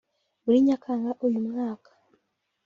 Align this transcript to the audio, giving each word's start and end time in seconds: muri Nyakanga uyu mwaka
muri 0.43 0.57
Nyakanga 0.65 1.11
uyu 1.25 1.39
mwaka 1.47 1.89